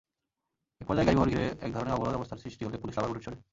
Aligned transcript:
একপর্যায়ে 0.81 1.07
গাড়িবহর 1.07 1.29
ঘিরে 1.29 1.45
একধরনের 1.65 1.95
অবরোধ 1.95 2.13
অবস্থার 2.15 2.41
সৃষ্টি 2.43 2.61
হলে 2.65 2.77
পুলিশ 2.77 2.95
রাবার 2.95 3.09
বুলেট 3.11 3.23
ছোড়ে। 3.25 3.37